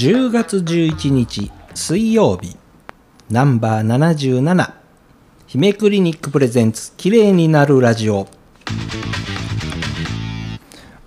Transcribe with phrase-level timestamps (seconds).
[0.00, 2.56] 10月11日水曜日
[3.28, 4.72] ナンバー77
[5.46, 8.26] 姫クリニックプレゼンツ綺麗になるラジオ。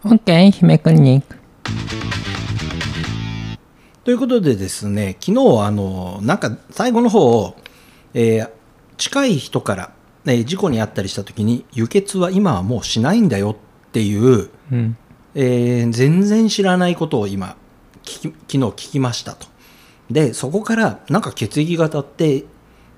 [0.03, 1.37] OK 姫クリニック。
[4.03, 7.55] ということでですね昨日あのなんか最後の方、
[8.13, 8.49] えー
[8.97, 9.91] 近い人から、
[10.27, 13.57] えー事故に遭ったりした時に輸血は今はもうしないんだよ
[13.87, 14.97] っていう、うん。
[15.33, 17.62] えー全然知らないことを今聞
[18.03, 19.47] き昨日聞きましたと。
[20.11, 22.45] でそこからなんか血液型って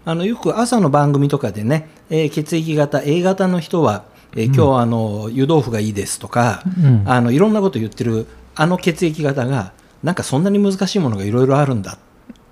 [0.06, 4.06] あのよく朝の番組とかでね、えー血液型 A 型の人は、
[4.36, 7.04] えー今日はあの湯豆腐がいいですとか、うん。
[7.06, 9.74] あのいろんなこと言ってるあの血液型が
[10.04, 11.98] なんかそんなに難しいものがいろいろあるんだ。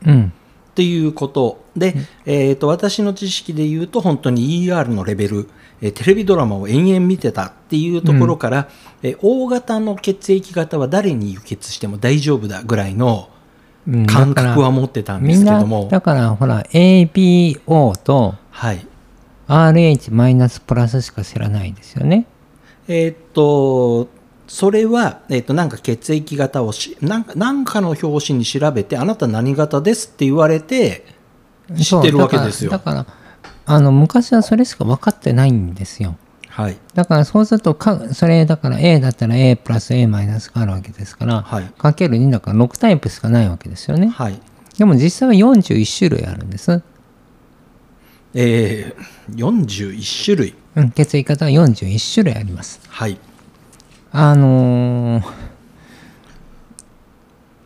[0.05, 0.33] うん。
[0.71, 1.63] っていうこと。
[1.77, 5.49] で、えー、と私の知識で言うと本当に ER のレベル、
[5.83, 8.69] えーテレビドラマを延々見てたっていうところから、
[9.03, 13.29] えー O 型の血液型は誰に輸血しても大丈夫だぐらいの
[13.85, 14.05] うん。
[14.05, 18.87] 感覚は持ってたんですけども、だからほら ABO とはい、
[19.47, 22.25] RH マイナスプラスしか知らないですよね。
[22.87, 24.07] えーっと
[24.47, 31.05] それは、えーっとなんか血液型をしなんかなんかの表紙に調べてあなた何型ですって言われて
[31.77, 32.71] 知ってるわけですよ。
[32.71, 33.05] だから
[33.65, 36.17] あの昔はそれしか分かってないんですよ。
[36.49, 44.07] はいだからそうするとかそれだから A だったら A プラス A マイナスがあるわけですから、はいかける2だから6タイプしかないわけですよね。
[44.07, 44.39] はい
[44.77, 46.81] でも実際は41種類あるんです。
[48.35, 52.81] えー、41種類うん、血液型は41種類あります。
[52.89, 53.17] はい
[54.11, 55.53] あのー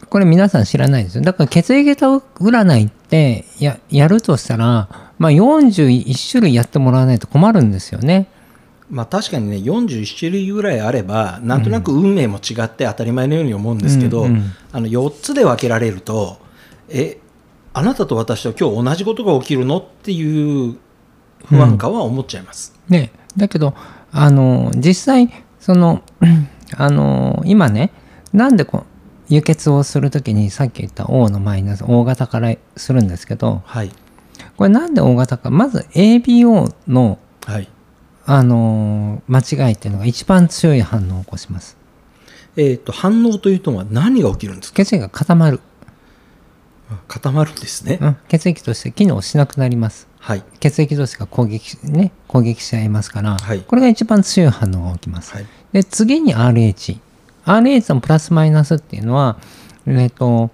[0.09, 1.22] これ皆さん知らないですよ。
[1.23, 8.28] だから血液型占いってややるとしたら、まあ、41種類やってもらわないと困るんですよね。
[8.90, 16.38] まあ確かにね41種類ぐらいあればなんとなく運命も違って当たり前のように思うんですけど、うんうんあの4つで分けられると
[16.89, 17.17] え
[17.73, 20.77] あなたと私と今日同じことが起きるのっていう
[21.45, 22.73] 不安感は思っちゃいます。
[22.89, 23.76] ね、だけど、
[24.11, 26.02] あのー実際その、
[26.76, 27.92] あのー今ね
[28.33, 28.80] なんでこ
[29.30, 33.92] う輸血をするときにさっき言った O のマイナス O 型からするんですけどはい
[34.58, 37.70] これなんで O 型かまず ABO のはい
[38.26, 41.78] あのー間違いっていうのが一番強い反応を起こします。
[42.58, 44.84] えー、と反応というとは何が起きるんですか？
[44.84, 45.60] 血液が固まる、
[47.08, 48.00] 固まるんですね。
[48.02, 50.08] うん、血液として機能しなくなります。
[50.20, 55.34] はい血液同士が攻撃,、ね、攻撃し合いますから、はいこれが一番強い反応が起きます。
[55.34, 56.98] はいで次に RH。
[57.45, 59.38] RH のプラスマイナスっていうのは、
[59.86, 60.50] えっと、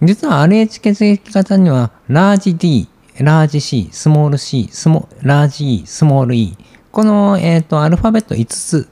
[0.00, 2.88] 実は RH 血液型にはラージ D、
[3.18, 6.56] ラージ C、スモール C、スモラージ E、スモール E。
[6.92, 8.88] この、えっとアルファベット5つ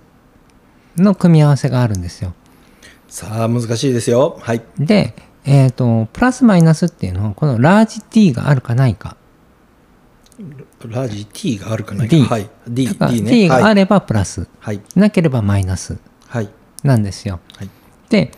[0.97, 2.35] の組み合わせがあるんですよ。
[3.09, 4.39] さあ難しいですよ。
[4.41, 4.63] はい。
[4.79, 5.15] で、
[5.45, 9.17] えっとプラスマイナスっていうのはこのラージ D があるかないか。
[10.87, 12.17] ラージ T があるかないか。
[12.17, 12.49] D はい。
[12.69, 13.31] D, D ね。
[13.31, 13.75] D があはい。
[13.75, 14.81] ればプラス、はい。
[14.95, 15.99] なければマイナス。
[16.29, 16.49] はい。
[16.85, 17.41] なんですよ。
[17.57, 17.71] はい。
[18.09, 18.31] で、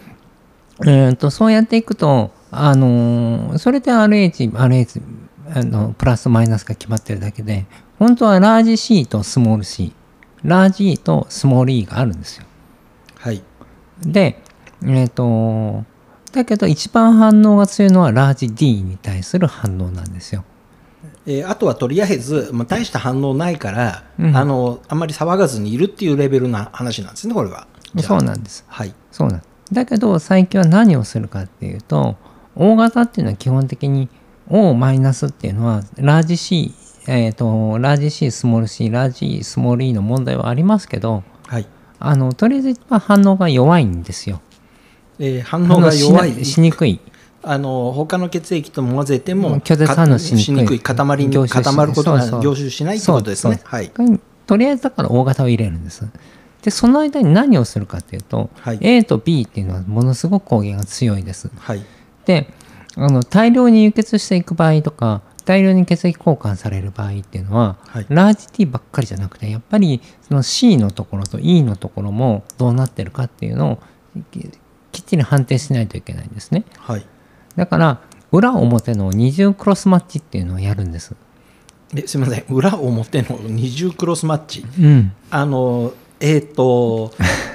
[0.87, 5.03] えー、とそうやっていくと、あのーそれで RH、RH
[5.53, 7.67] あのプラスマイナスが決まってるだけで
[7.99, 9.93] 本当はラージ C とスモール C
[10.45, 12.45] ラージ E とスモール E があるんですよ。
[13.19, 13.43] はい
[14.01, 14.41] で、
[14.87, 15.85] えっ、と
[16.33, 20.45] だけど一番反応が強いのはラージ D に対する反応なんですよ。
[21.27, 27.67] えーあとはとりあえず、まあ、大した反応ないから、うんあのあんまり騒がずにいるっていうレベルな話なんですねこれは。
[27.99, 28.65] そうなんです。
[28.69, 32.17] はいそうなんだけど最近は何をするかっていうと
[32.57, 34.09] O 型っていうのは基本的に
[34.51, 36.75] O マイナスっていうのはラージ C
[37.09, 41.67] えー、とラージ C スモール C ラージ E スモール E の問題はありますけどはい
[41.99, 44.41] あのとりあえず一番反応が弱いんですよ。
[45.19, 46.99] えー反応が弱いしにくい。
[47.43, 53.61] あの他の血液と混ぜても拒絶反応しにくい塊に凝集し固まることが凝集しないってことですね。
[53.65, 53.91] はい
[54.47, 56.07] とりあえずだから O 型を入れるんです。
[56.63, 61.51] でその間に何をするかっていうと、はい A と B っていうのはものすごく抗原が強いです。
[61.59, 61.85] はい
[62.27, 62.53] で
[62.97, 68.07] あの大量に輸血していく場合とか大量に血液交換される場合っていうのは、はい。
[68.09, 73.79] ラージ T ばっかりじゃなくてやっぱりその C のところと E のところもどうなってるかっていうのを
[74.31, 74.49] き
[74.93, 76.65] きっちり判定しないといけないんですね。
[76.79, 77.07] はい。
[77.57, 78.01] だから
[78.33, 81.15] 裏表の二重クロスマッチっていうのをやるんです。
[81.93, 82.45] ですみません。
[82.49, 84.65] 裏表の二重クロスマッチ。
[84.79, 85.13] うん。
[85.31, 87.13] あのえっ、と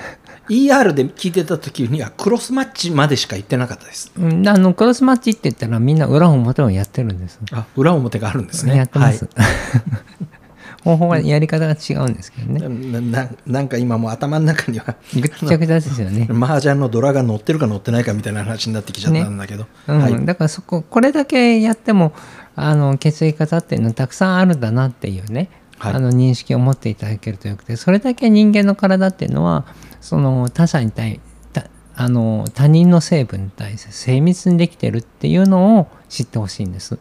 [0.50, 4.12] ER で聞いてた時にはクロスマッチまでしか言ってなかったです。
[4.18, 7.40] うんあのクロスマッチって言ったらみんな裏表をやってるんです。
[7.52, 8.78] あ裏表があるんですね。
[8.78, 9.28] やってます、
[10.84, 13.00] 方法がやり方が違うんですけどね。
[13.00, 16.28] なななんか今もう頭の中にはぐっちゃぐちゃですよね。
[16.32, 20.00] 麻雀のドラが乗ってるか乗ってないかみたいな話になってきちゃったんだけど、うん。
[20.00, 22.14] はい、だからそここれだけやっても
[22.56, 25.50] あの血液型っていうのはたくさんあるんだなっていうね、
[25.80, 25.94] はい。
[25.96, 29.66] あの認識を持っていただけるとよくてそれだけ人間の体っていうのは
[30.06, 31.20] その他者に対
[31.52, 37.00] たあの他人の成分に対して精密にできてるっていうのを知ってほしいんです。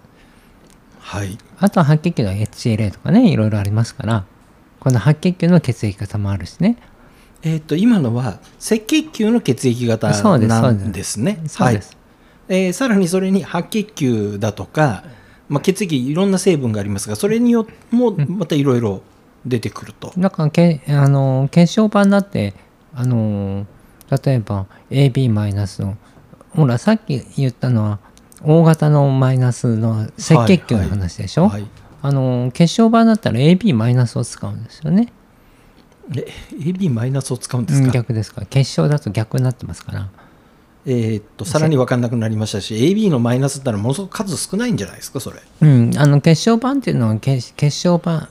[1.01, 1.37] はい。
[1.59, 4.25] あとは白血球の HLA とかねいろいろありますから
[4.81, 6.79] この白血球の血液型もあるしね。
[7.43, 11.43] えっ、と今のは赤血球の血液型なんですね。
[11.47, 11.91] そうです。
[11.91, 12.65] はい。
[12.65, 15.05] えーさらにそれに白血球だとか、
[15.51, 19.03] まあ、血液いろんな成分がありますがそれによってもまたいろいろ
[19.45, 22.55] 出てくると、だからけあの血小板だって
[22.95, 23.67] あの
[24.25, 25.97] 例えば AB マイナスの
[26.51, 27.99] ほらさっき言ったのは
[28.43, 31.67] 大型のマイナスの赤血球の話でしょ、はい
[32.07, 35.11] あの血小板だったら AB マイナスを使うんですよね。
[36.15, 38.43] え AB マイナスを使うんですか、逆ですか？
[38.43, 40.09] ら血小だと逆になってますから。
[40.85, 45.39] えーっとさらに分かんなくなりましたし AB のマイナスってのはものすごく数少ないんじゃないですかそれ。
[45.63, 48.29] うんあの血小板っていうのは血血小板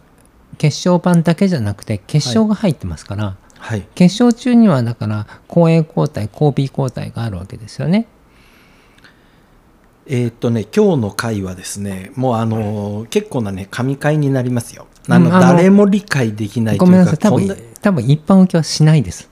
[0.59, 3.35] 血小板だけじゃなくて血小が入ってますから、はい
[3.95, 8.07] 血小中にはだから抗 A 抗体抗 B 抗体があるわけですよね。
[10.05, 14.87] えーっとね今日の回はですねもうあのー結構なね神回になりますよ。
[15.07, 17.17] あの、うん誰も理解できないとごめんいうなさい。
[17.19, 19.29] 多分多分一般受けはしないです。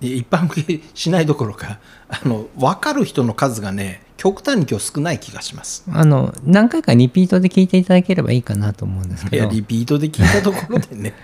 [0.00, 5.84] 一般受けしないどころかあの分かる人の数がね極端に今日少ない気がします。
[5.92, 11.14] あの何回かリピートで聞いていただければいいかなと思うんですいやけどリピートで聞いたところでね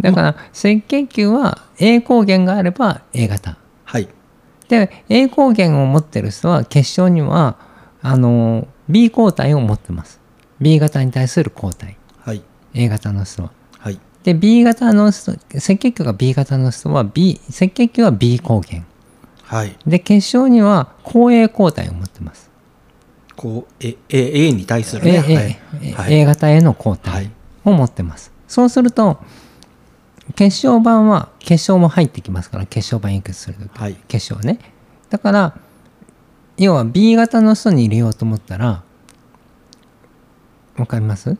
[0.00, 3.56] だから赤血球は A 抗原があれば A 型。
[3.84, 4.08] はい。
[4.68, 7.56] で A 抗原を持ってる人は血小には
[8.02, 10.20] あの B 抗体を持ってます。
[10.60, 11.96] B 型に対する抗体。
[12.20, 12.42] はい。
[12.74, 13.50] A 型の人は。
[13.78, 13.98] はい。
[14.24, 15.40] で B 型の人赤
[15.76, 18.82] 血球が B 型の人は B 赤血球は B 抗原
[19.42, 19.76] はい。
[19.86, 22.50] で血小には抗 A 抗体を持ってます。
[23.36, 25.60] こうえ A, A に対する A, ね。
[25.72, 25.92] A はい。
[25.92, 26.14] はい。
[26.14, 27.30] A 型への抗は体い。
[27.64, 28.32] を持ってます。
[28.48, 29.18] そうすると
[30.36, 33.96] 血小板は血小も入ってきますから血小板輸血するとき、はい。
[34.08, 34.58] 血小ね。
[35.10, 35.58] だから
[36.56, 38.82] 要は B 型の人に入れようと思ったら
[40.76, 41.36] わかります？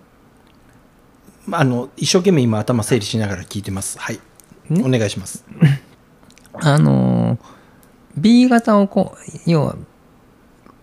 [1.46, 3.98] まああの一生懸命今頭整理しながら聞いてます。
[3.98, 4.20] はい、
[4.70, 4.82] ね。
[4.84, 5.44] お願いします。
[6.54, 7.38] あのー
[8.16, 9.16] B 型をこ
[9.46, 9.76] う要は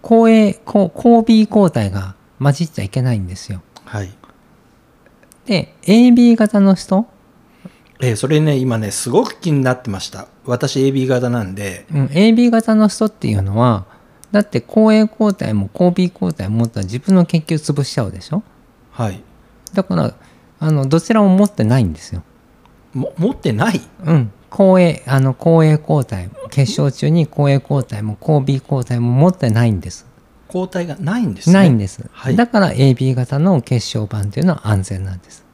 [0.02, 3.62] 抗 A 抗抗 B 抗体が混じっちゃいけないんですよ。
[3.86, 4.12] はい。
[5.46, 7.06] で AB 型の人、
[8.02, 10.28] えーそれね今ねすごく気になってました。
[10.46, 11.86] 私 AB 型なんで。
[11.92, 13.86] うん、AB 型の人っていうのは
[14.32, 18.44] だって抗 A 抗体も抗 B 抗体も持ったら自分の血球潰しちゃうでしょ？
[18.92, 19.22] はい。
[19.74, 20.14] だから
[20.60, 22.24] あのどちらも持ってないんですよ。
[22.94, 23.82] も持ってない？
[24.06, 30.08] うん、抗 A あの抗 A 抗体血小中に抗 A 抗体も抗 B 抗体も持ってないんです。
[30.48, 31.54] 抗体がないんですね。
[31.54, 32.36] ないんです、はい。
[32.36, 35.46] だから AB 型の血小板っていうのは安全なんです。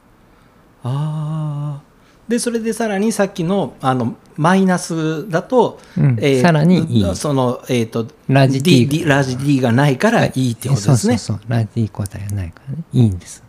[0.82, 1.87] ああ
[2.28, 6.16] でそれでさらにさっきのあのマイナスだと、うん。
[6.40, 7.16] さらにいい。
[7.16, 13.42] その、えー、とラージ D, D ラージ D がないからいいってことですね、そうそうそうラジ D 抗体がないからねいいんです。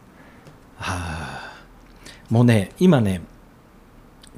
[2.30, 3.22] もうね今ね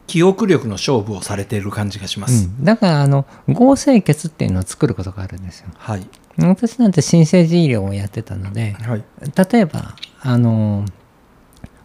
[0.07, 5.69] 記憶力の勝負をされている感じがします、うん、だからあの合成血っていうのを作ることがあるんですよ。
[5.77, 6.07] はい。
[6.39, 9.03] 私なんて新生児医療をやってたのではい。
[9.51, 10.85] 例えばあの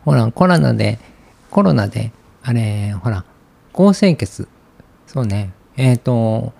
[0.05, 0.99] ほらコロナで
[1.51, 2.13] コロナで
[2.49, 3.25] あれほら
[3.73, 4.47] 合成血
[5.07, 5.53] そうね。
[5.77, 6.53] えっ、と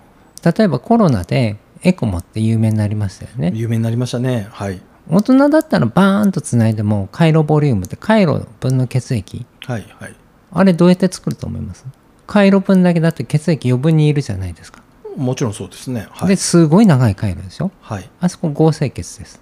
[0.43, 3.51] 例えばコロナでエコモって有名になりましたよね。
[3.55, 4.47] 有名になりましたね。
[4.51, 4.81] はい。
[5.09, 9.45] 大人だったらバーンとつないでも回路ボリュームって回路分の血液。
[9.65, 10.15] はいはい。
[10.51, 11.85] あれどうやって作ると思います？
[12.25, 14.81] 回路分だけだって血液余分にいるじゃないですか、
[15.15, 16.07] もちろんそうですね。
[16.11, 16.27] はい。
[16.29, 17.71] ですごい長い回路でしょ？
[17.81, 18.09] はい。
[18.19, 19.41] あそこ合成血です。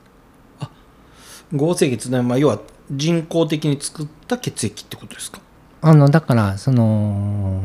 [1.53, 2.59] 合成血ね、まあ、要は
[2.91, 5.39] 人工的に作った血液ってことですか？
[5.81, 7.61] あのだからその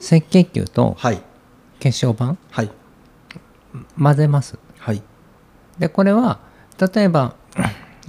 [0.00, 1.22] 赤血球とはい。
[1.80, 2.70] 血小板はい。
[4.00, 4.58] 混ぜます。
[4.78, 5.02] はい。
[5.78, 6.40] でこれは
[6.94, 7.34] 例えば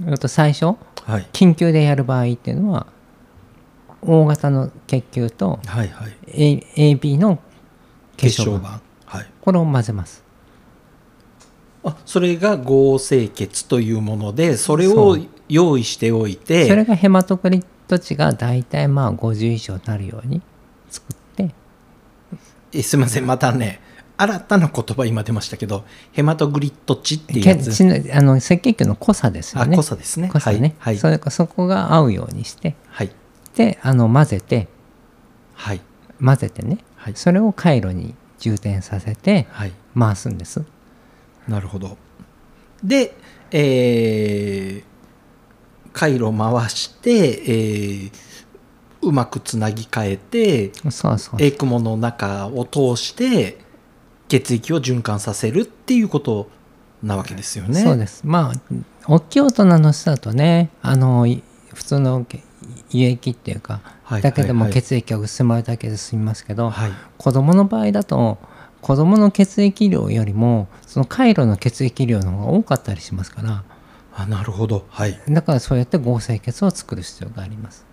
[0.06, 1.28] うんと最初はい。
[1.32, 2.86] 緊急でやる場合っていうのは
[4.02, 6.16] 大型の血球とはいはい。
[6.26, 7.38] A AB の
[8.16, 8.68] 血血小小板。
[9.06, 9.30] 板はい。
[9.40, 10.24] これを混ぜます。
[11.84, 15.18] あそれが合成血というものでそれを
[15.48, 20.42] 用意しておいそれてがヘマトクリット値が大体まあ50以上になるように
[20.88, 21.54] 作って。
[22.72, 23.26] えすみません。
[23.26, 23.80] またね
[24.16, 27.70] 新たな言葉今出ましたけどヘマトグリッド値っていうけやつ。
[28.12, 30.28] あの赤血球の濃さですよあね濃さですね。
[30.28, 30.98] 濃さね、はい。
[30.98, 32.76] それかそこが合うようにして。
[32.88, 33.10] はい。
[33.56, 34.68] であの混ぜて。
[35.54, 35.80] はい。
[36.24, 37.12] 混ぜてね、はい。
[37.16, 39.46] それを回路に充填させて。
[39.50, 39.72] はい。
[39.98, 40.64] 回すんです。
[41.48, 41.96] なるほど。
[42.82, 43.16] で
[43.50, 44.93] えー
[45.94, 48.12] 回路回して、えー
[49.04, 51.42] うまくつなぎ替えてそうそう。
[51.42, 53.58] エクモの中を通して
[54.28, 56.48] 血液を循環させるっていうこと
[57.02, 57.82] なわけですよね。
[57.82, 58.22] そうです。
[58.24, 58.74] まあ
[59.06, 61.42] 大きい大人の人だとねあのい
[61.74, 62.42] 普通のけ
[62.90, 66.92] 輸液っていうか、はいだけでも血液が薄まるだけで済みますけど、はい。
[67.18, 68.38] 子供の場合だと
[68.80, 73.64] 子供の血液量よりもその回路の血液量の方が多かったりしますから
[74.16, 74.86] あなるほど。
[74.90, 75.20] はい。
[75.28, 77.84] だからそうやって合成血を作る必要があります。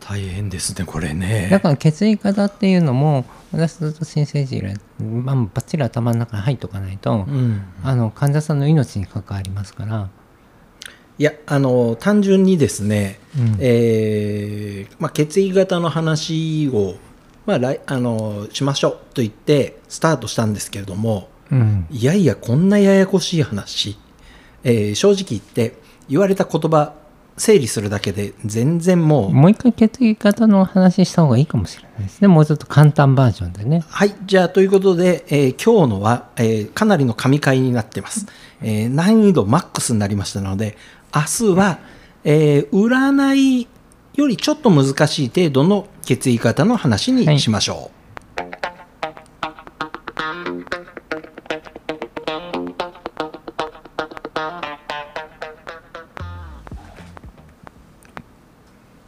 [0.00, 1.48] 大変ですねこれね。
[1.50, 10.10] だから血液型っていうのも私ずっと新生児以来、まあ、バッチリ頭の中に入っておかないと、うん、あの患者さんの命に関わりますから、
[11.16, 13.56] いやあの単純にですね、うん。
[13.60, 16.96] えーまあ、血液型の話を、
[17.46, 23.96] まあ、来あのしましょうと言ってスタートしたんですけれどもうん、いやいやこんなややこしい話、
[24.64, 25.76] えー正直言って
[26.08, 26.92] 言われた言葉
[27.36, 34.14] 整理するだけで全然もうもう一回血液型の話した方がいいかもしれないですねもうちょっと簡単バージョンでねはい。
[34.24, 38.26] じゃあ、ということで、えー今日のは、えーかなりの神回になってます。
[38.62, 40.76] えー難易度マックスになりましたので、
[41.14, 41.22] 明
[41.54, 41.78] 日は、
[42.22, 43.66] えー占い
[44.14, 48.03] よりちょっと難しい程度の血液型の話にしましょう。